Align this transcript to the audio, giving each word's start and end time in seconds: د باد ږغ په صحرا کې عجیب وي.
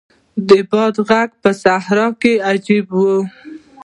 د 0.47 0.49
باد 0.69 0.93
ږغ 1.07 1.11
په 1.41 1.49
صحرا 1.63 2.07
کې 2.21 2.33
عجیب 2.51 2.85
وي. 2.99 3.15